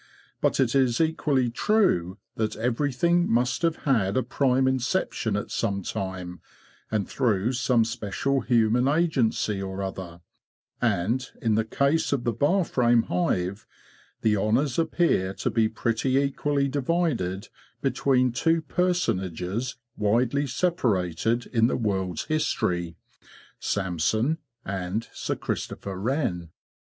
But 0.41 0.59
it 0.59 0.73
is 0.73 0.99
equally 0.99 1.51
true 1.51 2.17
that 2.33 2.55
everything 2.55 3.29
must 3.31 3.61
have 3.61 3.75
had 3.83 4.17
a 4.17 4.23
prime 4.23 4.67
inception 4.67 5.35
at 5.35 5.51
some 5.51 5.83
time, 5.83 6.41
and 6.89 7.07
through 7.07 7.53
some 7.53 7.85
special 7.85 8.39
human 8.41 8.87
agency 8.87 9.61
or 9.61 9.83
other; 9.83 10.21
and, 10.81 11.29
in 11.39 11.53
the 11.53 11.63
case 11.63 12.11
of 12.11 12.23
the 12.23 12.33
bar 12.33 12.65
frame 12.65 13.03
hive, 13.03 13.67
the 14.21 14.35
honours 14.35 14.79
appear 14.79 15.35
to 15.35 15.51
be 15.51 15.69
pretty 15.69 16.15
equally 16.17 16.67
divided 16.67 17.49
between 17.83 18.31
two 18.31 18.63
personages 18.63 19.75
widely 19.97 20.47
separated 20.47 21.45
in 21.45 21.67
the 21.67 21.77
world's 21.77 22.23
history—Samson 22.25 24.39
and 24.65 25.07
Sir 25.13 25.35
Christopher 25.35 25.95
Wren. 25.95 26.49